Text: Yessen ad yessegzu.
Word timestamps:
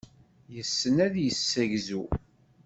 Yessen 0.55 0.95
ad 1.05 1.15
yessegzu. 1.23 2.03